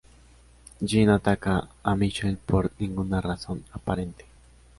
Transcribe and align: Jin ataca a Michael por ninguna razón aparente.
Jin 0.83 1.09
ataca 1.11 1.69
a 1.83 1.95
Michael 1.95 2.37
por 2.37 2.71
ninguna 2.79 3.21
razón 3.21 3.63
aparente. 3.71 4.25